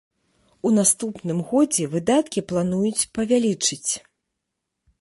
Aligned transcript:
У 0.67 0.71
наступным 0.77 1.43
годзе 1.51 1.85
выдаткі 1.93 2.39
плануюць 2.53 3.07
павялічыць. 3.19 3.91